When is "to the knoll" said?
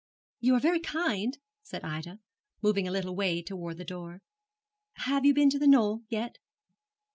5.51-6.01